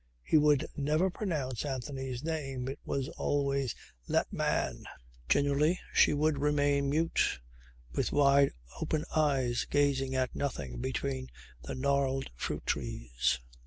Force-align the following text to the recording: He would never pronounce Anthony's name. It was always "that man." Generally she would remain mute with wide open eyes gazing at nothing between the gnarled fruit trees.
He 0.23 0.35
would 0.35 0.65
never 0.75 1.11
pronounce 1.11 1.63
Anthony's 1.63 2.23
name. 2.23 2.67
It 2.67 2.79
was 2.83 3.07
always 3.09 3.75
"that 4.07 4.33
man." 4.33 4.85
Generally 5.29 5.79
she 5.93 6.11
would 6.11 6.39
remain 6.39 6.89
mute 6.89 7.39
with 7.91 8.11
wide 8.11 8.49
open 8.79 9.05
eyes 9.15 9.65
gazing 9.69 10.15
at 10.15 10.35
nothing 10.35 10.79
between 10.79 11.29
the 11.61 11.75
gnarled 11.75 12.31
fruit 12.35 12.65
trees. 12.65 13.37